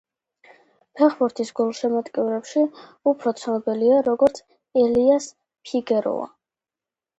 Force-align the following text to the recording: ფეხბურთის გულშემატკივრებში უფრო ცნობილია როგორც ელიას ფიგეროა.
ფეხბურთის 1.01 1.51
გულშემატკივრებში 1.59 2.63
უფრო 3.13 3.35
ცნობილია 3.43 4.01
როგორც 4.09 4.43
ელიას 4.87 5.31
ფიგეროა. 5.69 6.29